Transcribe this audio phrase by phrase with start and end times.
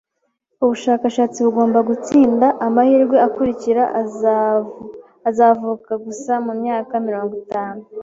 [0.63, 2.45] Ubushakashatsi bugomba gutsinda.
[2.67, 3.83] Amahirwe akurikira
[5.29, 7.81] azavuka gusa mumyaka mirongo itanu.